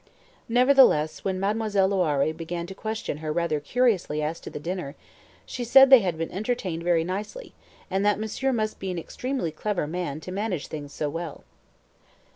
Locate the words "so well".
10.91-11.43